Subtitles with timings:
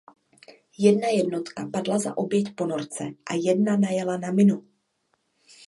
[0.83, 4.65] Jedna jednotka padla za oběť ponorce a jedna najela na minu.